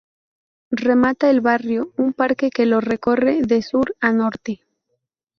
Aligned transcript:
Remata 0.83 1.29
el 1.29 1.41
barrio 1.41 1.93
un 1.95 2.13
parque 2.13 2.49
que 2.49 2.65
lo 2.65 2.81
recorre 2.81 3.43
de 3.43 3.61
sur 3.61 3.95
a 3.99 4.11
norte. 4.11 4.65